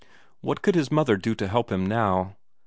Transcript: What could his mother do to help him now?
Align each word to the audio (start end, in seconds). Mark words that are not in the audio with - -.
What 0.39 0.63
could 0.63 0.73
his 0.73 0.89
mother 0.91 1.15
do 1.15 1.35
to 1.35 1.47
help 1.47 1.71
him 1.71 1.85
now? 1.85 2.35